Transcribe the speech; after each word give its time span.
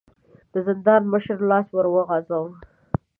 د 0.53 0.55
زندان 0.67 1.01
مشر 1.13 1.37
لاس 1.49 1.67
ور 1.73 1.87
وغځاوه. 1.93 2.51